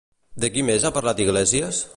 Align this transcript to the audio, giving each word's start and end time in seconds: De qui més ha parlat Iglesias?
De 0.43 0.49
qui 0.55 0.63
més 0.69 0.87
ha 0.87 0.93
parlat 0.97 1.23
Iglesias? 1.27 1.87